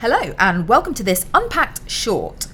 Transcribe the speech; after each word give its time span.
Hello, 0.00 0.32
and 0.38 0.68
welcome 0.68 0.94
to 0.94 1.02
this 1.02 1.26
Unpacked 1.34 1.90
Short. 1.90 2.46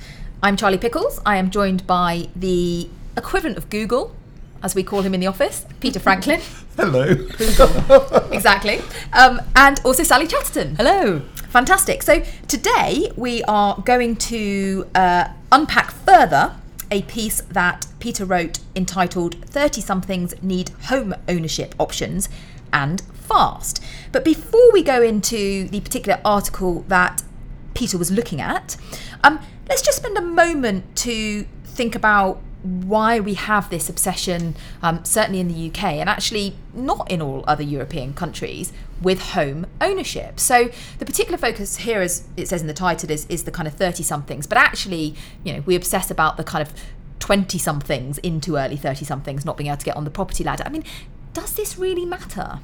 I'm 0.42 0.56
Charlie 0.56 0.78
Pickles. 0.78 1.20
I 1.26 1.36
am 1.36 1.50
joined 1.50 1.86
by 1.86 2.28
the 2.34 2.88
equivalent 3.18 3.58
of 3.58 3.68
Google, 3.68 4.16
as 4.62 4.74
we 4.74 4.82
call 4.82 5.02
him 5.02 5.12
in 5.12 5.20
the 5.20 5.26
office, 5.26 5.66
Peter 5.78 6.00
Franklin. 6.00 6.40
Hello. 6.78 7.02
exactly. 8.32 8.80
Um, 9.12 9.42
and 9.54 9.78
also 9.84 10.02
Sally 10.02 10.26
Chatterton. 10.26 10.76
Hello. 10.76 11.20
Fantastic. 11.50 12.02
So 12.02 12.22
today 12.48 13.12
we 13.14 13.42
are 13.42 13.78
going 13.84 14.16
to 14.16 14.88
uh, 14.94 15.28
unpack 15.52 15.90
further 15.90 16.56
a 16.90 17.02
piece 17.02 17.42
that 17.42 17.86
Peter 18.00 18.24
wrote 18.24 18.60
entitled 18.74 19.34
30 19.44 19.82
Somethings 19.82 20.32
Need 20.42 20.70
Home 20.84 21.14
Ownership 21.28 21.74
Options 21.78 22.30
and 22.72 23.02
Fast. 23.12 23.84
But 24.12 24.24
before 24.24 24.72
we 24.72 24.82
go 24.82 25.02
into 25.02 25.68
the 25.68 25.80
particular 25.80 26.22
article 26.24 26.86
that 26.88 27.22
Peter 27.74 27.98
was 27.98 28.10
looking 28.10 28.40
at, 28.40 28.76
um, 29.22 29.40
let's 29.68 29.82
just 29.82 29.98
spend 29.98 30.16
a 30.16 30.22
moment 30.22 30.96
to 30.96 31.46
think 31.64 31.94
about 31.94 32.40
why 32.62 33.20
we 33.20 33.34
have 33.34 33.68
this 33.68 33.90
obsession, 33.90 34.54
um, 34.82 35.04
certainly 35.04 35.38
in 35.38 35.48
the 35.48 35.68
UK 35.68 35.84
and 35.84 36.08
actually 36.08 36.56
not 36.72 37.10
in 37.10 37.20
all 37.20 37.44
other 37.46 37.62
European 37.62 38.14
countries, 38.14 38.72
with 39.02 39.20
home 39.20 39.66
ownership. 39.82 40.40
So 40.40 40.70
the 40.98 41.04
particular 41.04 41.36
focus 41.36 41.76
here, 41.78 42.00
as 42.00 42.26
it 42.38 42.48
says 42.48 42.62
in 42.62 42.66
the 42.66 42.74
title, 42.74 43.10
is 43.10 43.26
is 43.28 43.44
the 43.44 43.50
kind 43.50 43.68
of 43.68 43.74
thirty 43.74 44.02
somethings, 44.02 44.46
but 44.46 44.56
actually, 44.56 45.14
you 45.44 45.52
know, 45.52 45.62
we 45.66 45.76
obsess 45.76 46.10
about 46.10 46.38
the 46.38 46.44
kind 46.44 46.66
of 46.66 46.72
20 47.20 47.56
somethings 47.56 48.18
into 48.18 48.58
early 48.58 48.76
30 48.76 49.06
somethings 49.06 49.46
not 49.46 49.56
being 49.56 49.68
able 49.68 49.78
to 49.78 49.84
get 49.84 49.96
on 49.96 50.04
the 50.04 50.10
property 50.10 50.44
ladder. 50.44 50.62
I 50.66 50.68
mean, 50.68 50.84
does 51.32 51.54
this 51.54 51.78
really 51.78 52.04
matter? 52.04 52.60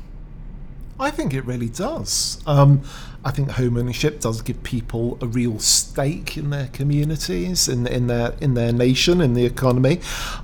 I 1.01 1.11
think 1.11 1.33
it 1.33 1.47
really 1.47 1.71
does. 1.71 2.43
Um, 2.47 2.83
I 3.25 3.31
think 3.31 3.51
home 3.53 3.79
ownership 3.79 4.21
does 4.21 4.43
give 4.43 4.63
people 4.63 5.17
a 5.23 5.27
real 5.27 5.59
stake 5.59 6.37
in 6.37 6.51
their 6.51 6.69
communities, 6.69 7.69
in 7.69 7.87
in 7.87 8.07
their 8.07 8.35
in 8.41 8.55
their 8.55 8.73
nation, 8.73 9.21
in 9.21 9.35
the 9.35 9.47
economy. 9.47 10.01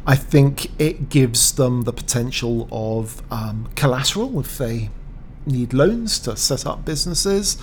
I 0.07 0.17
think 0.17 0.71
it 0.81 1.11
gives 1.11 1.53
them 1.53 1.83
the 1.83 1.93
potential 1.93 2.69
of 2.73 3.23
um, 3.31 3.69
collateral 3.77 4.41
if 4.41 4.57
they 4.57 4.91
need 5.45 5.73
loans 5.73 6.19
to 6.21 6.37
set 6.37 6.67
up 6.67 6.84
businesses. 6.84 7.59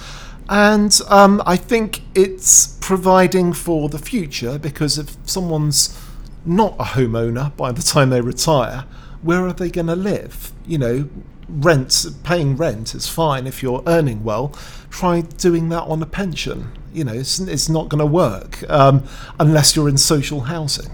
And 0.47 0.99
um, 1.09 1.41
I 1.45 1.55
think 1.55 2.02
it's 2.14 2.77
providing 2.80 3.53
for 3.53 3.89
the 3.89 3.99
future 3.99 4.59
because 4.59 4.97
if 4.97 5.16
someone's 5.25 5.97
not 6.45 6.75
a 6.80 6.83
homeowner 6.83 7.55
by 7.55 7.71
the 7.71 7.81
time 7.81 8.09
they 8.09 8.21
retire, 8.21 8.86
where 9.21 9.47
are 9.47 9.53
they 9.53 9.69
going 9.69 9.88
to 9.88 9.95
live? 9.95 10.52
You 10.67 10.77
know, 10.77 11.09
rent, 11.47 12.05
paying 12.23 12.55
rent 12.55 12.95
is 12.95 13.08
fine 13.08 13.47
if 13.47 13.61
you're 13.61 13.83
earning 13.88 14.23
well. 14.23 14.49
Try 14.89 15.22
doing 15.22 15.69
that 15.69 15.83
on 15.83 16.02
a 16.02 16.05
pension. 16.05 16.72
You 16.94 17.03
know, 17.03 17.13
it's, 17.13 17.39
it's 17.39 17.69
not 17.69 17.89
going 17.89 17.99
to 17.99 18.05
work 18.05 18.69
um, 18.69 19.03
unless 19.39 19.75
you're 19.75 19.89
in 19.89 19.97
social 19.97 20.41
housing. 20.41 20.91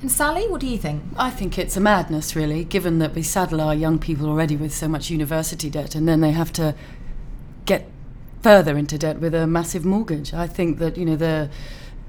And 0.00 0.10
Sally, 0.10 0.46
what 0.48 0.60
do 0.60 0.66
you 0.66 0.78
think? 0.78 1.02
I 1.16 1.30
think 1.30 1.58
it's 1.58 1.76
a 1.76 1.80
madness, 1.80 2.36
really, 2.36 2.64
given 2.64 3.00
that 3.00 3.14
we 3.14 3.22
saddle 3.22 3.60
our 3.60 3.74
young 3.74 3.98
people 3.98 4.28
already 4.28 4.56
with 4.56 4.72
so 4.72 4.86
much 4.86 5.10
university 5.10 5.68
debt 5.70 5.94
and 5.94 6.08
then 6.08 6.20
they 6.20 6.30
have 6.30 6.52
to 6.52 6.74
get 7.64 7.88
further 8.42 8.78
into 8.78 8.96
debt 8.96 9.18
with 9.18 9.34
a 9.34 9.46
massive 9.46 9.84
mortgage. 9.84 10.32
I 10.32 10.46
think 10.46 10.78
that, 10.78 10.96
you 10.96 11.04
know, 11.04 11.16
the. 11.16 11.50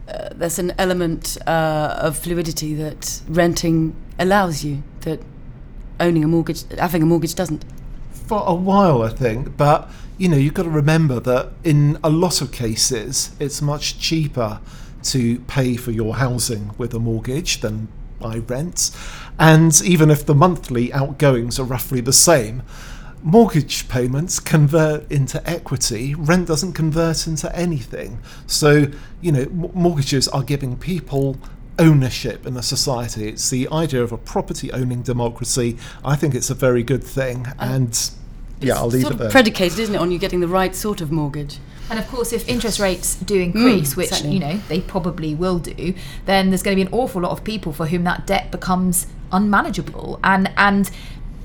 Uh, 0.07 0.30
there's 0.33 0.57
an 0.57 0.73
element 0.80 1.38
uh, 1.45 1.95
of 2.00 2.17
fluidity 2.17 2.73
that 2.73 3.22
renting 3.27 3.95
allows 4.17 4.63
you 4.63 4.81
that 5.02 5.22
owning 6.00 6.23
a 6.23 6.28
mortgage, 6.28 6.64
having 6.78 7.03
a 7.03 7.05
mortgage 7.05 7.36
doesn't. 7.36 7.66
For 8.11 8.44
a 8.45 8.53
while, 8.53 9.02
I 9.02 9.09
think, 9.09 9.58
but 9.58 9.89
you 10.17 10.28
know, 10.28 10.38
you've 10.38 10.53
got 10.53 10.64
to 10.64 10.69
remember 10.69 11.19
that 11.22 11.52
in 11.64 11.97
a 12.03 12.09
lot 12.09 12.41
of 12.41 12.52
cases, 12.52 13.31
it's 13.39 13.61
much 13.61 14.00
cheaper 14.00 14.59
to 15.03 15.39
pay 15.39 15.78
for 15.78 15.91
your 15.91 16.16
housing 16.16 16.72
with 16.78 16.94
a 16.94 17.00
mortgage 17.00 17.62
than 17.62 17.88
by 18.19 18.40
rent. 18.40 18.91
And 19.40 19.81
even 19.81 20.12
if 20.12 20.25
the 20.25 20.35
monthly 20.35 20.91
outgoings 20.91 21.57
are 21.57 21.63
roughly 21.63 22.02
the 22.02 22.13
same, 22.13 22.63
mortgage 23.23 23.88
payments 23.88 24.40
convert 24.40 25.09
into 25.12 25.47
equity, 25.50 26.16
rent 26.16 26.47
doesn't 26.47 26.73
convert 26.73 27.28
into 27.28 27.53
anything. 27.56 28.19
So, 28.46 28.88
you 29.22 29.31
know, 29.31 29.41
m- 29.41 29.72
mortgages 29.73 30.28
are 30.28 30.44
giving 30.44 30.78
people 30.78 31.38
ownership 31.79 32.45
in 32.45 32.56
a 32.57 32.62
society. 32.63 33.28
It's 33.29 33.50
the 33.50 33.67
idea 33.69 34.03
of 34.03 34.12
a 34.12 34.17
property 34.17 34.72
owning 34.72 35.01
democracy. 35.01 35.78
I 36.03 36.16
think 36.16 36.35
it's 36.35 36.50
a 36.50 36.53
very 36.56 36.84
good 36.84 37.03
thing. 37.03 37.47
And 37.57 37.97
yeah, 38.59 38.75
I'll 38.75 38.88
leave 38.88 39.01
sort 39.03 39.13
it 39.13 39.16
of 39.16 39.19
there. 39.19 39.29
predicated, 39.31 39.79
isn't 39.79 39.95
it, 39.95 40.01
on 40.01 40.12
you 40.12 40.19
getting 40.19 40.41
the 40.41 40.47
right 40.47 40.75
sort 40.75 41.01
of 41.01 41.12
mortgage? 41.12 41.57
And 41.90 41.97
of 41.97 42.07
course, 42.07 42.31
if 42.34 42.47
interest 42.47 42.79
rates 42.79 43.16
do 43.16 43.40
increase, 43.40 43.94
Mm, 43.94 43.97
which 43.97 44.09
certainly. 44.09 44.34
you 44.35 44.40
know 44.40 44.57
they 44.67 44.79
probably 44.81 45.34
will 45.34 45.57
do, 45.57 45.95
then 46.25 46.50
there's 46.50 46.62
going 46.62 46.78
to 46.78 46.84
be 46.84 46.88
an 46.88 46.94
awful 46.94 47.22
lot 47.22 47.31
of 47.31 47.44
people 47.44 47.73
for 47.73 47.88
whom 47.88 48.03
that 48.03 48.28
debt 48.28 48.51
becomes 48.51 49.07
unmanageable. 49.31 50.19
And 50.23 50.51
and 50.56 50.91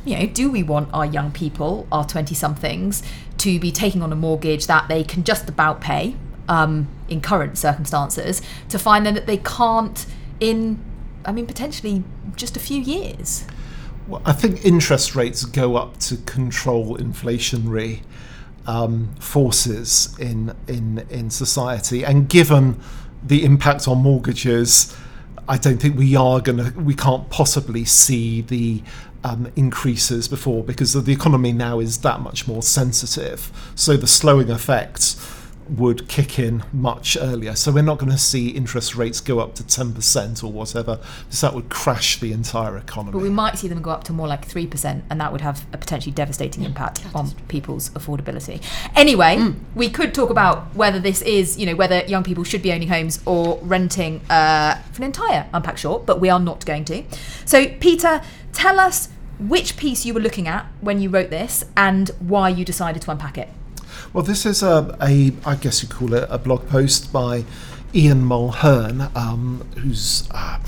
you 0.05 0.19
know, 0.19 0.27
do 0.27 0.51
we 0.51 0.63
want 0.63 0.91
our 0.93 1.07
young 1.07 1.33
people, 1.33 1.87
our 1.91 2.05
twenty 2.05 2.35
somethings, 2.35 3.03
to 3.39 3.59
be 3.59 3.73
taking 3.73 4.03
on 4.03 4.13
a 4.13 4.17
mortgage 4.17 4.67
that 4.67 4.87
they 4.89 5.03
can 5.03 5.25
just 5.25 5.49
about 5.49 5.81
pay 5.81 6.15
um, 6.47 6.89
in 7.09 7.23
current 7.23 7.57
circumstances, 7.57 8.43
to 8.69 8.79
find 8.79 9.07
then 9.07 9.15
that 9.15 9.27
they 9.27 9.39
can't 9.39 10.05
in, 10.41 10.83
I 11.25 11.33
mean, 11.33 11.47
potentially 11.47 12.05
just 12.37 12.57
a 12.57 12.61
few 12.61 12.81
years. 12.81 13.45
Well, 14.07 14.23
I 14.25 14.33
think 14.33 14.65
interest 14.65 15.15
rates 15.15 15.45
go 15.45 15.77
up 15.77 15.99
to 16.01 16.17
control 16.19 16.97
inflationary 16.99 18.03
um, 18.67 19.15
forces 19.21 20.15
in, 20.19 20.55
in 20.69 21.07
in 21.11 21.31
society, 21.31 22.05
and 22.05 22.29
given 22.29 22.81
the 23.23 23.45
impact 23.45 23.89
on 23.89 23.99
mortgages, 23.99 24.95
I 25.49 25.57
don't 25.57 25.79
think 25.79 25.99
we 25.99 26.17
are 26.17 26.41
gonna 26.41 26.73
we 26.77 26.95
can't 26.95 27.29
possibly 27.31 27.85
see 27.85 28.43
the 28.43 28.83
um, 29.23 29.51
increases 29.57 30.29
before 30.29 30.63
because 30.63 30.93
the 30.93 31.13
economy 31.13 31.53
now 31.53 31.81
is 31.81 31.99
that 31.99 32.21
much 32.21 32.47
more 32.47 32.63
sensitive. 32.63 33.51
So 33.75 33.97
the 33.97 34.07
slowing 34.07 34.51
effects 34.51 35.15
would 35.69 36.09
kick 36.09 36.39
in 36.39 36.63
much 36.73 37.17
earlier. 37.21 37.55
So 37.57 37.73
we're 37.73 37.83
not 37.83 37.99
going 37.99 38.13
to 38.13 38.19
see 38.19 38.49
interest 38.49 38.95
rates 38.95 39.21
go 39.21 39.41
up 39.41 39.55
to 39.57 39.63
10% 39.63 40.45
or 40.45 40.53
whatever, 40.53 40.97
because 40.97 41.41
that 41.41 41.55
would 41.55 41.69
crash 41.69 42.21
the 42.21 42.33
entire 42.33 42.77
economy. 42.77 43.13
But 43.13 43.23
we 43.23 43.31
might 43.31 43.59
see 43.59 43.69
them 43.69 43.83
go 43.83 43.91
up 43.91 44.05
to 44.05 44.13
more 44.13 44.29
like 44.29 44.47
3%, 44.47 45.03
and 45.09 45.21
that 45.21 45.33
would 45.33 45.41
have 45.41 45.67
a 45.73 45.79
potentially 45.79 46.13
devastating 46.13 46.65
impact 46.65 47.05
on 47.15 47.31
people's 47.49 47.91
affordability. 47.91 48.63
Anyway, 48.95 49.55
we 49.75 49.89
could 49.89 50.15
talk 50.15 50.31
about 50.31 50.75
whether 50.75 50.99
this 50.99 51.23
is, 51.23 51.59
you 51.59 51.67
know, 51.67 51.75
whether 51.75 52.05
young 52.07 52.23
people 52.23 52.45
should 52.45 52.63
be 52.63 52.73
owning 52.73 52.89
homes 52.89 53.21
or 53.27 53.59
renting 53.63 54.21
uh, 54.31 54.77
for 54.93 55.03
an 55.03 55.05
entire 55.05 55.49
unpack 55.53 55.79
short, 55.79 56.07
but 56.07 56.21
we 56.21 56.29
are 56.29 56.41
not 56.41 56.65
going 56.67 56.85
to. 56.85 57.05
So, 57.45 57.69
Peter, 57.81 58.23
tell 58.53 58.79
us 58.79 59.09
which 59.39 59.77
piece 59.77 60.05
you 60.05 60.15
were 60.15 60.21
looking 60.21 60.47
at 60.47 60.67
when 60.81 61.01
you 61.01 61.09
wrote 61.09 61.31
this 61.31 61.65
and 61.77 62.11
why 62.21 62.49
you 62.49 62.65
decided 62.65 63.03
to 63.03 63.11
unpack 63.11 63.37
it. 63.37 63.49
Well, 64.13 64.25
this 64.25 64.47
is 64.47 64.63
a, 64.63 64.97
a 65.03 65.33
I 65.45 65.55
guess 65.57 65.83
you 65.83 65.89
call 65.89 66.15
it 66.15 66.27
a 66.31 66.39
blog 66.39 66.69
post 66.69 67.13
by 67.13 67.45
Ian 67.95 68.25
Mulheirn, 68.25 69.15
um, 69.17 69.67
who's 69.79 70.29
uh, 70.33 70.59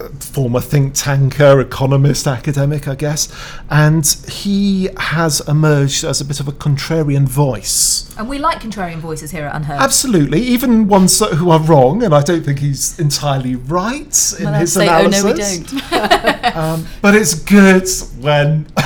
a 0.00 0.08
former 0.20 0.60
think 0.60 0.94
tanker, 0.94 1.58
economist, 1.60 2.28
academic, 2.28 2.86
I 2.86 2.94
guess, 2.94 3.28
and 3.68 4.06
he 4.28 4.88
has 4.96 5.40
emerged 5.48 6.04
as 6.04 6.20
a 6.20 6.24
bit 6.24 6.38
of 6.38 6.46
a 6.46 6.52
contrarian 6.52 7.26
voice. 7.28 8.14
And 8.16 8.28
we 8.28 8.38
like 8.38 8.60
contrarian 8.60 8.98
voices 8.98 9.32
here 9.32 9.46
at 9.46 9.60
UnHerd. 9.60 9.78
Absolutely, 9.78 10.40
even 10.42 10.86
ones 10.86 11.18
that- 11.18 11.34
who 11.34 11.50
are 11.50 11.58
wrong, 11.60 12.04
and 12.04 12.14
I 12.14 12.22
don't 12.22 12.44
think 12.44 12.60
he's 12.60 12.96
entirely 13.00 13.56
right 13.56 14.34
in 14.38 14.44
Well, 14.44 14.54
his 14.60 14.72
say, 14.72 14.86
analysis. 14.86 15.24
oh 15.24 15.26
no, 15.26 15.32
we 15.32 15.38
don't. 15.38 16.28
Um, 16.56 16.86
but 17.02 17.14
it's 17.14 17.34
good 17.34 17.86
when 18.20 18.66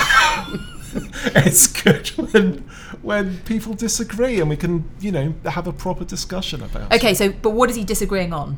it's 1.35 1.67
good 1.67 2.07
when 2.09 2.63
when 3.03 3.37
people 3.39 3.73
disagree 3.73 4.39
and 4.39 4.49
we 4.49 4.57
can, 4.57 4.89
you 4.99 5.11
know, 5.11 5.35
have 5.45 5.67
a 5.67 5.73
proper 5.73 6.05
discussion 6.05 6.63
about 6.63 6.91
it. 6.91 6.95
Okay, 6.95 7.13
so, 7.13 7.31
but 7.31 7.51
what 7.51 7.69
is 7.69 7.75
he 7.75 7.83
disagreeing 7.83 8.33
on? 8.33 8.57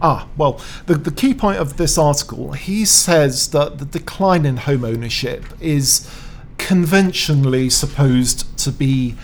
Ah, 0.00 0.28
well, 0.36 0.60
the, 0.86 0.94
the 0.94 1.10
key 1.10 1.34
point 1.34 1.58
of 1.58 1.76
this 1.76 1.98
article, 1.98 2.52
he 2.52 2.84
says 2.84 3.50
that 3.50 3.78
the 3.78 3.84
decline 3.84 4.46
in 4.46 4.56
home 4.56 4.84
ownership 4.84 5.44
is 5.60 6.08
conventionally 6.58 7.68
supposed 7.68 8.56
to 8.58 8.70
be 8.70 9.16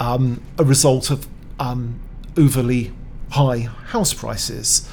um, 0.00 0.42
a 0.58 0.64
result 0.64 1.10
of 1.10 1.28
um, 1.60 2.00
overly 2.36 2.92
high 3.30 3.60
house 3.60 4.12
prices. 4.12 4.88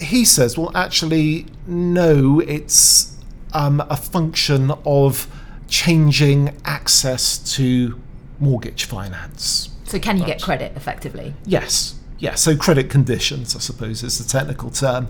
He 0.00 0.24
says, 0.24 0.56
well, 0.56 0.70
actually, 0.76 1.46
no, 1.66 2.38
it's 2.40 3.16
um, 3.52 3.80
a 3.90 3.96
function 3.96 4.70
of 4.86 5.26
changing 5.66 6.56
access 6.64 7.38
to 7.56 8.00
mortgage 8.40 8.84
finance. 8.84 9.70
So, 9.84 9.98
can 9.98 10.18
you 10.18 10.26
get 10.26 10.42
credit 10.42 10.72
effectively? 10.76 11.34
Yes. 11.44 11.94
Yeah, 12.18 12.34
so 12.34 12.56
credit 12.56 12.90
conditions, 12.90 13.54
I 13.54 13.60
suppose, 13.60 14.02
is 14.02 14.18
the 14.18 14.28
technical 14.28 14.70
term. 14.70 15.06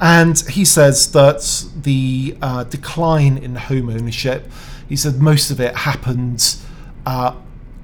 And 0.00 0.38
he 0.40 0.64
says 0.64 1.12
that 1.12 1.64
the 1.82 2.36
uh, 2.42 2.64
decline 2.64 3.38
in 3.38 3.54
home 3.54 3.88
ownership, 3.88 4.50
he 4.88 4.96
said 4.96 5.20
most 5.20 5.52
of 5.52 5.60
it 5.60 5.76
happened 5.76 6.56
uh, 7.06 7.34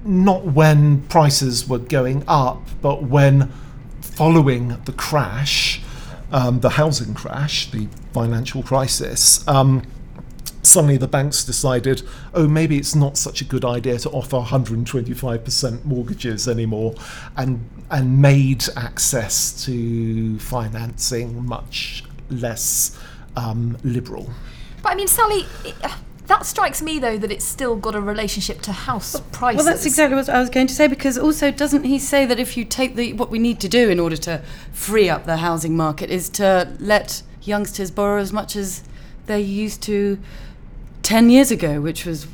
not 0.05 0.45
when 0.45 1.03
prices 1.03 1.69
were 1.69 1.79
going 1.79 2.25
up, 2.27 2.63
but 2.83 3.05
when 3.05 3.51
following 4.01 4.77
the 4.85 4.93
crash, 4.93 5.81
um, 6.33 6.61
the 6.61 6.71
housing 6.71 7.15
crash, 7.15 7.71
the 7.71 7.89
financial 8.13 8.63
crisis, 8.63 9.47
um, 9.49 9.83
suddenly 10.67 10.97
the 10.97 11.09
banks 11.09 11.45
decided, 11.45 12.03
oh, 12.33 12.49
maybe 12.49 12.77
it's 12.79 12.95
not 12.95 13.17
such 13.17 13.41
a 13.41 13.45
good 13.45 13.65
idea 13.65 13.99
to 13.99 14.11
offer 14.11 14.39
125% 14.39 15.85
mortgages 15.85 16.49
anymore, 16.49 16.95
and 17.37 17.69
and 17.91 18.21
made 18.21 18.65
access 18.77 19.65
to 19.65 20.39
financing 20.39 21.47
much 21.47 22.03
less 22.31 22.99
um, 23.37 23.77
liberal. 23.85 24.31
But 24.83 24.93
I 24.93 24.95
mean, 24.95 25.09
Sally, 25.09 25.47
it- 25.65 25.75
uh, 25.83 25.91
that 26.27 26.47
strikes 26.47 26.81
me 26.81 26.99
though 26.99 27.19
that 27.19 27.31
it's 27.31 27.45
still 27.45 27.77
got 27.77 27.95
a 27.95 28.01
relationship 28.01 28.63
to 28.63 28.73
house 28.73 29.21
prices. 29.33 29.57
Well, 29.63 29.67
that's 29.75 29.85
exactly 29.85 30.17
what 30.17 30.29
I 30.31 30.41
was 30.41 30.49
going 30.49 30.67
to 30.69 30.75
say 30.75 30.87
because 30.87 31.19
also 31.19 31.51
doesn't 31.51 31.85
he 31.85 31.99
say 31.99 32.25
that 32.25 32.39
if 32.39 32.57
you 32.57 32.65
take 32.65 32.95
the 32.95 33.13
what 33.13 33.31
we 33.31 33.39
need 33.39 33.61
to 33.61 33.69
do 33.69 33.91
in 33.91 34.01
order 34.01 34.17
to 34.17 34.43
free 34.73 35.11
up 35.11 35.27
the 35.27 35.37
housing 35.39 35.77
market 35.77 36.09
is 36.11 36.31
to 36.31 36.75
let 36.81 37.23
youngsters 37.43 37.91
borrow 37.91 38.23
as 38.23 38.33
much 38.33 38.57
as 38.57 38.85
they're 39.27 39.39
used 39.39 39.83
to 39.83 40.19
10 41.05 41.31
years 41.31 41.51
ago, 41.51 41.81
which 41.81 42.05
was 42.05 42.27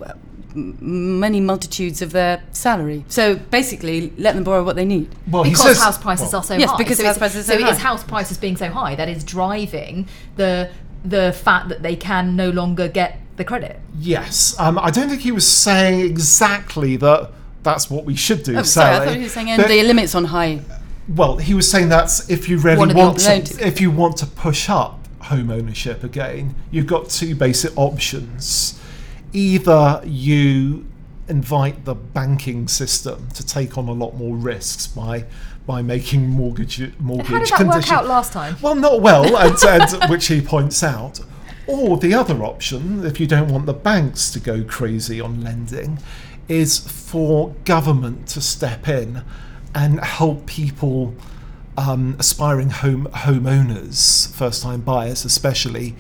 many 0.55 1.41
multitudes 1.41 2.03
of 2.03 2.13
their 2.13 2.43
salary. 2.53 3.05
So 3.09 3.37
basically, 3.37 4.13
let 4.17 4.35
them 4.35 4.45
borrow 4.45 4.65
what 4.65 4.77
they 4.77 4.85
need. 4.85 5.15
Well, 5.31 5.43
he 5.43 5.51
because 5.51 5.67
says- 5.67 5.81
house 5.81 5.99
prices 5.99 6.33
well, 6.33 6.41
are 6.41 6.45
so 6.45 6.55
Yes, 6.57 6.71
high. 6.71 6.77
because 6.79 6.99
so 6.99 7.05
house 7.05 7.19
prices 7.19 7.41
are 7.49 7.53
so 7.53 7.59
so 7.59 7.67
it 7.67 7.71
is 7.73 7.79
house 7.79 8.03
prices 8.05 8.39
being 8.39 8.57
so 8.57 8.69
high 8.71 8.95
that 8.95 9.09
is 9.09 9.23
driving 9.23 10.09
the 10.37 10.71
the 11.05 11.33
fact 11.33 11.69
that 11.71 11.83
they 11.83 11.97
can 11.97 12.37
no 12.37 12.51
longer 12.51 12.87
get 12.87 13.19
the 13.37 13.45
credit. 13.45 13.81
Yes, 13.99 14.55
um, 14.59 14.79
I 14.79 14.91
don't 14.91 15.09
think 15.09 15.23
he 15.23 15.33
was 15.33 15.49
saying 15.49 16.01
exactly 16.01 16.97
that. 16.97 17.31
That's 17.63 17.91
what 17.91 18.05
we 18.05 18.17
should 18.17 18.43
do. 18.43 18.57
Oh, 18.59 18.63
sorry, 18.63 18.97
I 18.97 19.05
thought 19.05 19.17
he 19.17 19.23
was 19.23 19.33
saying 19.33 19.57
But- 19.57 19.69
the 19.69 19.83
limits 19.83 20.15
on 20.15 20.27
high. 20.27 20.61
Well, 21.09 21.39
he 21.39 21.55
was 21.55 21.69
saying 21.71 21.89
that's 21.89 22.29
if 22.31 22.49
you 22.49 22.59
really 22.59 22.77
One 22.79 22.95
want 22.95 23.19
to, 23.21 23.67
if 23.67 23.81
you 23.81 23.91
want 23.91 24.17
to 24.19 24.27
push 24.27 24.69
up 24.69 25.00
home 25.31 25.51
ownership 25.51 26.05
again, 26.05 26.55
you've 26.71 26.87
got 26.87 27.09
two 27.09 27.35
basic 27.35 27.77
options. 27.77 28.79
Either 29.33 30.03
you 30.05 30.87
invite 31.29 31.85
the 31.85 31.95
banking 31.95 32.67
system 32.67 33.29
to 33.31 33.47
take 33.47 33.79
on 33.79 33.89
a 33.89 33.93
lot 33.93 34.17
more 34.17 34.37
risks 34.37 34.87
by 34.89 35.25
by 35.67 35.81
making 35.83 36.29
mortgage 36.29 36.81
mortgage 36.99 37.29
How 37.51 37.59
did 37.59 37.69
that 37.69 37.77
work 37.77 37.93
out 37.93 38.07
last 38.07 38.33
time? 38.33 38.57
well, 38.61 38.75
not 38.75 39.01
well, 39.01 39.37
and, 39.37 39.57
and 39.63 40.11
which 40.11 40.27
he 40.27 40.41
points 40.41 40.83
out. 40.83 41.21
Or 41.67 41.97
the 41.97 42.13
other 42.15 42.43
option, 42.43 43.07
if 43.07 43.21
you 43.21 43.29
don't 43.29 43.49
want 43.53 43.67
the 43.67 43.73
banks 43.73 44.33
to 44.33 44.41
go 44.41 44.65
crazy 44.65 45.21
on 45.21 45.43
lending, 45.43 46.01
is 46.49 46.79
for 46.79 47.55
government 47.65 48.27
to 48.29 48.41
step 48.41 48.89
in 48.89 49.23
and 49.73 50.01
help 50.01 50.47
people, 50.47 51.15
um, 51.77 52.17
aspiring 52.19 52.71
home 52.71 53.09
homeowners, 53.13 54.33
first-time 54.35 54.81
buyers 54.81 55.25
especially, 55.25 55.97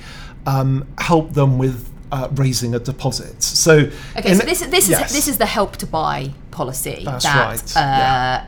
um, 0.46 0.86
help 0.98 1.34
them 1.34 1.58
with 1.58 1.88
uh, 2.12 2.28
raising 2.34 2.74
a 2.74 2.78
deposit. 2.78 3.42
So, 3.42 3.90
Okay, 4.16 4.34
so 4.34 4.44
this, 4.44 4.60
this 4.66 4.88
yes. 4.88 5.10
is 5.10 5.16
this 5.16 5.28
is 5.28 5.38
the 5.38 5.46
help 5.46 5.76
to 5.76 5.86
buy 5.86 6.32
policy 6.50 7.02
That's 7.04 7.24
that 7.24 7.46
right, 7.46 7.76
uh, 7.76 7.80
yeah. 7.80 8.46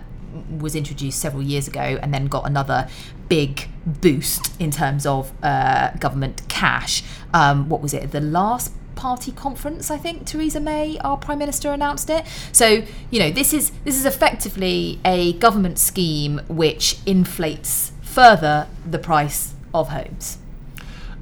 was 0.58 0.74
introduced 0.74 1.20
several 1.20 1.42
years 1.42 1.68
ago, 1.68 1.98
and 2.02 2.12
then 2.12 2.26
got 2.26 2.46
another 2.46 2.88
big 3.28 3.68
boost 3.86 4.60
in 4.60 4.70
terms 4.70 5.06
of 5.06 5.32
uh, 5.42 5.90
government 5.98 6.42
cash. 6.48 7.02
Um, 7.32 7.68
what 7.68 7.80
was 7.80 7.94
it? 7.94 8.10
The 8.10 8.20
last 8.20 8.72
party 8.94 9.32
conference, 9.32 9.90
I 9.90 9.98
think 9.98 10.26
Theresa 10.26 10.60
May, 10.60 10.98
our 10.98 11.16
prime 11.16 11.38
minister, 11.38 11.72
announced 11.72 12.10
it. 12.10 12.24
So 12.52 12.84
you 13.10 13.18
know, 13.18 13.30
this 13.30 13.52
is 13.52 13.70
this 13.84 13.96
is 13.96 14.04
effectively 14.04 15.00
a 15.04 15.34
government 15.34 15.78
scheme 15.78 16.40
which 16.48 16.98
inflates 17.06 17.92
further 18.02 18.68
the 18.88 18.98
price 18.98 19.54
of 19.72 19.88
homes. 19.88 20.38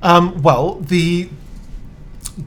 Um, 0.02 0.42
well, 0.42 0.76
the 0.76 1.28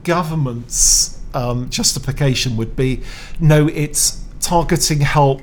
government's 0.02 1.20
um, 1.34 1.70
justification 1.70 2.56
would 2.56 2.76
be 2.76 3.02
no, 3.40 3.68
it's 3.68 4.22
targeting 4.40 5.00
help 5.00 5.42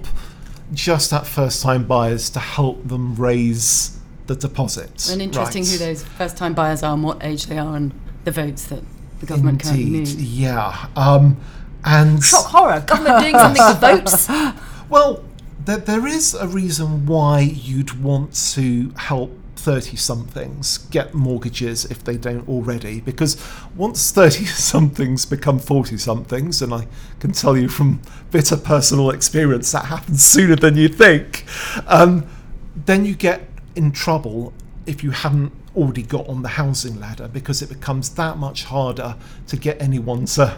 just 0.73 1.11
at 1.11 1.25
first 1.27 1.61
time 1.61 1.85
buyers 1.85 2.29
to 2.29 2.39
help 2.39 2.87
them 2.87 3.15
raise 3.15 3.97
the 4.27 4.35
deposits. 4.35 5.09
And 5.11 5.21
interesting 5.21 5.63
Right. 5.63 5.71
who 5.71 5.77
those 5.77 6.03
first 6.03 6.37
time 6.37 6.53
buyers 6.53 6.83
are 6.83 6.93
and 6.93 7.03
what 7.03 7.23
age 7.23 7.47
they 7.47 7.57
are 7.57 7.75
and 7.75 7.93
the 8.23 8.31
votes 8.31 8.65
that 8.65 8.83
the 9.21 9.25
government 9.27 9.63
currently 9.63 9.83
Indeed, 9.85 9.99
needs. 9.99 10.15
yeah. 10.39 10.87
Um, 10.95 11.37
and 11.85 12.23
Shock 12.23 12.45
horror! 12.47 12.79
Government 12.81 13.19
doing 13.21 13.35
something 13.37 13.63
for 13.63 13.79
votes. 13.79 14.29
Well, 14.89 15.23
there, 15.63 15.77
there 15.77 16.05
is 16.05 16.33
a 16.33 16.47
reason 16.49 17.05
why 17.05 17.39
you'd 17.39 18.03
want 18.03 18.33
to 18.55 18.91
help 18.97 19.31
30 19.55 19.95
somethings 19.95 20.79
get 20.89 21.13
mortgages 21.13 21.85
if 21.85 22.03
they 22.03 22.17
don't 22.17 22.45
already. 22.49 22.99
Because 22.99 23.41
once 23.75 24.11
30 24.11 24.45
somethings 24.45 25.25
become 25.25 25.59
40 25.59 25.97
somethings, 25.97 26.61
and 26.61 26.73
I 26.73 26.87
can 27.21 27.31
tell 27.31 27.55
you 27.55 27.69
from 27.69 28.01
bitter 28.31 28.57
personal 28.57 29.11
experience 29.11 29.71
that 29.71 29.85
happens 29.85 30.23
sooner 30.25 30.57
than 30.57 30.75
you 30.75 30.89
think, 30.89 31.45
um, 31.87 32.27
then 32.75 33.05
you 33.05 33.15
get 33.15 33.47
in 33.75 33.93
trouble 33.93 34.51
if 34.85 35.03
you 35.05 35.11
haven't 35.11 35.53
already 35.75 36.03
got 36.03 36.27
on 36.27 36.41
the 36.41 36.49
housing 36.49 36.99
ladder 36.99 37.27
because 37.27 37.61
it 37.61 37.69
becomes 37.69 38.09
that 38.11 38.37
much 38.37 38.65
harder 38.65 39.15
to 39.47 39.55
get 39.55 39.81
anyone 39.81 40.25
to 40.25 40.57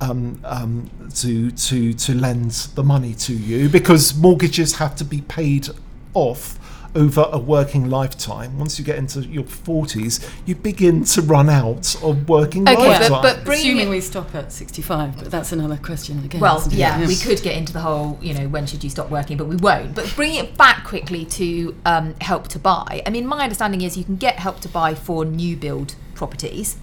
um, 0.00 0.40
um, 0.44 0.90
to 1.14 1.50
to 1.52 1.92
to 1.92 2.14
lend 2.14 2.50
the 2.74 2.82
money 2.82 3.14
to 3.14 3.32
you 3.32 3.68
because 3.68 4.16
mortgages 4.16 4.76
have 4.76 4.96
to 4.96 5.04
be 5.04 5.20
paid 5.22 5.68
off 6.14 6.58
over 6.94 7.28
a 7.32 7.38
working 7.38 7.88
lifetime. 7.88 8.58
Once 8.58 8.78
you 8.78 8.84
get 8.84 8.96
into 8.96 9.20
your 9.22 9.44
forties, 9.44 10.28
you 10.44 10.54
begin 10.54 11.04
to 11.04 11.22
run 11.22 11.48
out 11.48 11.94
of 12.02 12.28
working 12.28 12.68
Okay, 12.68 12.76
but- 12.76 13.00
lifetime. 13.00 13.22
but 13.22 13.44
bringing 13.44 13.76
Assuming 13.76 13.88
we 13.88 14.00
stop 14.00 14.34
at 14.34 14.52
65, 14.52 15.16
but 15.18 15.30
that's 15.30 15.52
another 15.52 15.76
question 15.76 16.22
again. 16.24 16.40
Well, 16.40 16.58
isn't 16.58 16.72
yeah, 16.74 17.06
we 17.06 17.16
could 17.16 17.42
get 17.42 17.56
into 17.56 17.72
the 17.72 17.80
whole, 17.80 18.18
you 18.20 18.34
know, 18.34 18.48
when 18.48 18.66
should 18.66 18.84
you 18.84 18.90
stop 18.90 19.10
working, 19.10 19.36
but 19.36 19.46
we 19.46 19.56
won't. 19.56 19.94
But 19.94 20.12
bringing 20.14 20.44
it 20.44 20.56
back 20.56 20.84
quickly 20.84 21.24
to 21.26 21.74
um, 21.86 22.14
help 22.20 22.48
to 22.48 22.58
buy. 22.58 23.02
I 23.06 23.10
mean, 23.10 23.26
my 23.26 23.42
understanding 23.42 23.80
is 23.80 23.96
you 23.96 24.04
can 24.04 24.16
get 24.16 24.36
help 24.38 24.60
to 24.60 24.68
buy 24.68 24.94
for 24.94 25.24
new 25.24 25.56
build 25.56 25.94
properties. 26.14 26.76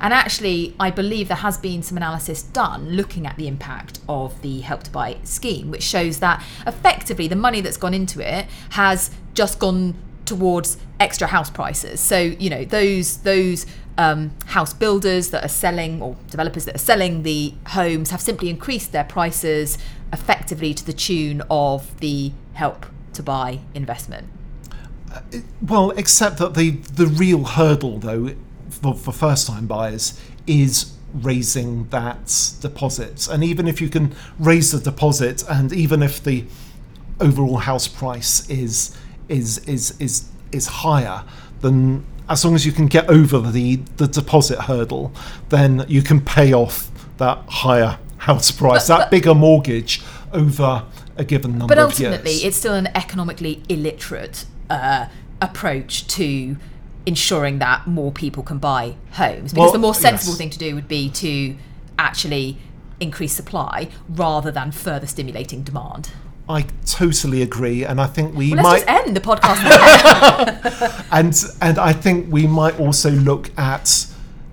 And 0.00 0.14
actually, 0.14 0.74
I 0.80 0.90
believe 0.90 1.28
there 1.28 1.36
has 1.36 1.58
been 1.58 1.82
some 1.82 1.96
analysis 1.96 2.42
done 2.42 2.90
looking 2.90 3.26
at 3.26 3.36
the 3.36 3.46
impact 3.46 4.00
of 4.08 4.40
the 4.42 4.60
Help 4.60 4.82
to 4.84 4.90
Buy 4.90 5.18
scheme, 5.24 5.70
which 5.70 5.82
shows 5.82 6.20
that 6.20 6.42
effectively 6.66 7.28
the 7.28 7.36
money 7.36 7.60
that's 7.60 7.76
gone 7.76 7.94
into 7.94 8.20
it 8.20 8.46
has 8.70 9.10
just 9.34 9.58
gone 9.58 9.94
towards 10.24 10.78
extra 10.98 11.26
house 11.26 11.50
prices. 11.50 12.00
So 12.00 12.18
you 12.18 12.48
know 12.48 12.64
those 12.64 13.18
those 13.18 13.66
um, 13.98 14.30
house 14.46 14.72
builders 14.72 15.30
that 15.30 15.44
are 15.44 15.48
selling 15.48 16.00
or 16.00 16.16
developers 16.30 16.64
that 16.64 16.76
are 16.76 16.78
selling 16.78 17.22
the 17.22 17.54
homes 17.68 18.10
have 18.10 18.20
simply 18.20 18.48
increased 18.48 18.92
their 18.92 19.04
prices 19.04 19.76
effectively 20.12 20.72
to 20.72 20.86
the 20.86 20.92
tune 20.92 21.42
of 21.50 21.98
the 22.00 22.32
Help 22.54 22.86
to 23.12 23.22
Buy 23.22 23.60
investment. 23.74 24.28
Well, 25.60 25.90
except 25.90 26.38
that 26.38 26.54
the 26.54 26.70
the 26.70 27.06
real 27.06 27.44
hurdle, 27.44 27.98
though, 27.98 28.34
for, 28.82 28.94
for 28.94 29.12
first 29.12 29.46
time 29.46 29.66
buyers 29.66 30.18
is 30.46 30.94
raising 31.14 31.88
that 31.88 32.52
deposit. 32.60 33.28
And 33.28 33.42
even 33.42 33.66
if 33.66 33.80
you 33.80 33.88
can 33.88 34.14
raise 34.38 34.72
the 34.72 34.78
deposit, 34.78 35.44
and 35.48 35.72
even 35.72 36.02
if 36.02 36.22
the 36.22 36.44
overall 37.20 37.58
house 37.58 37.88
price 37.88 38.48
is 38.48 38.96
is 39.28 39.58
is 39.68 40.00
is 40.00 40.28
is 40.52 40.66
higher, 40.66 41.24
then 41.60 42.04
as 42.28 42.44
long 42.44 42.54
as 42.54 42.64
you 42.64 42.72
can 42.72 42.86
get 42.86 43.08
over 43.08 43.40
the 43.40 43.76
the 43.96 44.06
deposit 44.06 44.62
hurdle, 44.62 45.12
then 45.48 45.84
you 45.88 46.02
can 46.02 46.20
pay 46.20 46.52
off 46.52 46.90
that 47.18 47.38
higher 47.48 47.98
house 48.18 48.50
price, 48.50 48.88
But- 48.88 48.96
that 48.98 49.04
but- 49.04 49.10
bigger 49.10 49.34
mortgage 49.34 50.02
over 50.32 50.84
a 51.16 51.24
given 51.24 51.58
number 51.58 51.74
But 51.74 51.78
ultimately, 51.78 52.32
it's 52.32 52.56
still 52.56 52.74
an 52.74 52.88
economically 52.94 53.62
illiterate 53.68 54.46
uh, 54.70 55.06
approach 55.42 56.06
to 56.06 56.56
ensuring 57.06 57.58
that 57.60 57.86
more 57.86 58.12
people 58.12 58.42
can 58.42 58.58
buy 58.58 58.94
homes. 59.12 59.52
Because 59.52 59.56
Well, 59.56 59.72
the 59.72 59.78
more 59.78 59.94
sensible 59.94 60.32
yes. 60.32 60.38
thing 60.38 60.50
to 60.50 60.58
do 60.58 60.74
would 60.74 60.88
be 60.88 61.08
to 61.10 61.56
actually 61.98 62.58
increase 63.00 63.32
supply 63.32 63.88
rather 64.08 64.50
than 64.50 64.70
further 64.72 65.06
stimulating 65.06 65.62
demand. 65.62 66.10
I 66.48 66.66
totally 66.84 67.42
agree, 67.42 67.84
and 67.84 68.00
I 68.00 68.06
think 68.06 68.34
we 68.34 68.52
Well, 68.52 68.62
might. 68.64 68.84
end 68.88 69.16
the 69.16 69.20
podcast 69.20 69.60
and 71.12 71.34
and 71.62 71.78
I 71.78 71.92
think 71.92 72.30
we 72.32 72.46
might 72.46 72.78
also 72.80 73.10
look 73.10 73.50
at 73.58 74.06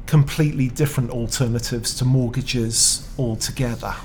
completely 0.05 0.67
different 0.69 1.09
alternatives 1.09 1.93
to 1.95 2.05
mortgages 2.05 3.07
altogether. 3.17 3.95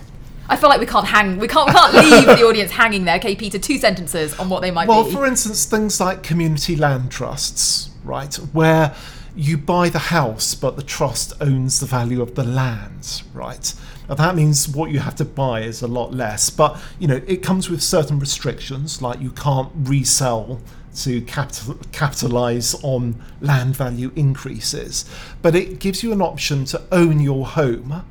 I 0.49 0.57
feel 0.57 0.69
like 0.69 0.81
we 0.81 0.87
can't 0.87 1.07
hang. 1.07 1.39
We 1.39 1.47
can't. 1.49 1.69
We 1.69 1.73
can't 1.75 1.95
leave 1.95 2.27
the 2.39 2.45
audience 2.45 2.73
hanging 2.73 3.05
there. 3.05 3.17
Okay, 3.17 3.37
Peter, 3.37 3.59
two 3.59 3.79
sentences 3.79 4.35
on 4.39 4.49
what 4.49 4.61
they 4.63 4.71
might 4.71 4.89
Well, 4.89 5.05
be. 5.05 5.13
for 5.13 5.25
instance, 5.27 5.65
things 5.67 6.01
like 6.01 6.23
community 6.23 6.75
land 6.77 7.11
trusts, 7.11 7.91
right, 8.05 8.35
where 8.53 8.95
you 9.35 9.57
buy 9.57 9.89
the 9.89 9.99
house 9.99 10.55
but 10.55 10.77
the 10.77 10.83
trust 10.83 11.33
owns 11.41 11.81
the 11.81 11.87
value 11.87 12.21
of 12.21 12.35
the 12.35 12.45
land, 12.45 13.23
right? 13.33 13.75
And 14.09 14.19
that 14.19 14.37
means 14.37 14.69
what 14.69 14.91
you 14.91 14.99
have 14.99 15.17
to 15.17 15.25
buy 15.25 15.61
is 15.61 15.81
a 15.81 15.87
lot 15.87 16.13
less. 16.13 16.51
But 16.51 16.79
you 16.99 17.09
know, 17.09 17.23
it 17.27 17.43
comes 17.43 17.71
with 17.71 17.83
certain 17.83 18.19
restrictions, 18.19 19.01
like 19.01 19.21
you 19.21 19.31
can't 19.31 19.71
resell 19.75 20.61
to 20.97 21.23
capital, 21.23 21.79
capitalize 21.93 22.75
on 22.83 23.23
land 23.41 23.77
value 23.77 24.13
increases. 24.15 25.07
But 25.41 25.55
it 25.55 25.79
gives 25.79 26.03
you 26.03 26.13
an 26.13 26.21
option 26.21 26.65
to 26.67 26.83
own 26.93 27.21
your 27.21 27.47
home, 27.47 28.05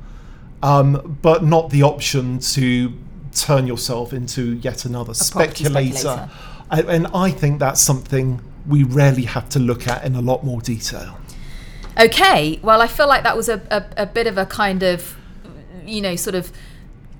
um, 0.62 1.18
but 1.22 1.44
not 1.44 1.70
the 1.70 1.82
option 1.82 2.40
to 2.40 2.92
turn 3.32 3.66
yourself 3.66 4.12
into 4.12 4.54
yet 4.56 4.84
another 4.84 5.14
speculator. 5.14 5.96
speculator. 5.96 6.30
And 6.70 7.06
I 7.08 7.30
think 7.30 7.60
that's 7.60 7.80
something 7.80 8.40
we 8.66 8.82
rarely 8.82 9.24
have 9.24 9.48
to 9.50 9.58
look 9.58 9.88
at 9.88 10.04
in 10.04 10.14
a 10.14 10.20
lot 10.20 10.44
more 10.44 10.60
detail. 10.60 11.18
Okay, 11.98 12.58
well, 12.62 12.80
I 12.80 12.86
feel 12.86 13.06
like 13.06 13.22
that 13.22 13.36
was 13.36 13.48
a, 13.48 13.60
a, 13.70 14.02
a 14.04 14.06
bit 14.06 14.26
of 14.26 14.38
a 14.38 14.46
kind 14.46 14.82
of, 14.82 15.16
you 15.84 16.00
know, 16.00 16.16
sort 16.16 16.34
of 16.34 16.50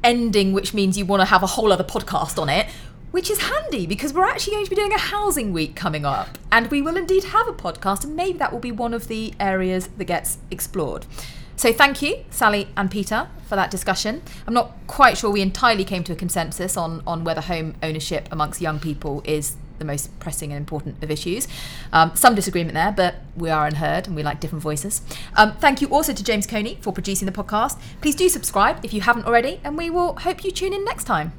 ending, 0.02 0.52
which 0.52 0.72
means 0.72 0.96
you 0.96 1.04
want 1.04 1.20
to 1.20 1.26
have 1.26 1.42
a 1.42 1.46
whole 1.46 1.72
other 1.72 1.84
podcast 1.84 2.40
on 2.40 2.48
it, 2.48 2.68
which 3.10 3.30
is 3.30 3.42
handy 3.42 3.86
because 3.86 4.14
we're 4.14 4.24
actually 4.24 4.54
going 4.54 4.64
to 4.64 4.70
be 4.70 4.76
doing 4.76 4.92
a 4.92 4.98
housing 4.98 5.52
week 5.52 5.76
coming 5.76 6.06
up. 6.06 6.38
And 6.50 6.70
we 6.70 6.80
will 6.80 6.96
indeed 6.96 7.24
have 7.24 7.46
a 7.48 7.52
podcast, 7.52 8.04
and 8.04 8.16
maybe 8.16 8.38
that 8.38 8.52
will 8.52 8.60
be 8.60 8.72
one 8.72 8.94
of 8.94 9.08
the 9.08 9.34
areas 9.38 9.88
that 9.88 10.04
gets 10.04 10.38
explored. 10.50 11.06
So 11.56 11.72
thank 11.72 12.00
you, 12.00 12.24
Sally 12.30 12.68
and 12.76 12.90
Peter, 12.90 13.28
for 13.46 13.56
that 13.56 13.70
discussion. 13.70 14.22
I'm 14.46 14.54
not 14.54 14.72
quite 14.86 15.18
sure 15.18 15.30
we 15.30 15.42
entirely 15.42 15.84
came 15.84 16.02
to 16.04 16.12
a 16.12 16.16
consensus 16.16 16.76
on, 16.76 17.02
on 17.06 17.24
whether 17.24 17.42
home 17.42 17.74
ownership 17.82 18.26
amongst 18.32 18.60
young 18.60 18.80
people 18.80 19.22
is 19.24 19.56
the 19.82 19.92
most 19.92 20.18
pressing 20.20 20.52
and 20.52 20.58
important 20.58 21.02
of 21.02 21.10
issues. 21.10 21.48
Um, 21.92 22.12
some 22.14 22.34
disagreement 22.34 22.74
there, 22.74 22.92
but 22.92 23.16
we 23.36 23.50
are 23.50 23.68
UnHerd 23.68 24.06
and 24.06 24.16
we 24.16 24.22
like 24.22 24.40
different 24.40 24.62
voices. 24.62 25.02
Um, 25.36 25.56
thank 25.56 25.80
you 25.82 25.88
also 25.88 26.12
to 26.12 26.24
James 26.24 26.46
Coney 26.46 26.78
for 26.80 26.92
producing 26.92 27.26
the 27.26 27.32
podcast. 27.32 27.78
Please 28.00 28.14
do 28.14 28.28
subscribe 28.28 28.84
if 28.84 28.94
you 28.94 29.00
haven't 29.00 29.26
already, 29.26 29.60
and 29.64 29.76
we 29.76 29.90
will 29.90 30.14
hope 30.16 30.44
you 30.44 30.50
tune 30.50 30.72
in 30.72 30.84
next 30.84 31.04
time. 31.04 31.32